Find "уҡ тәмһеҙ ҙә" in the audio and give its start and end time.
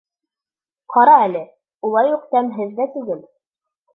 2.15-2.91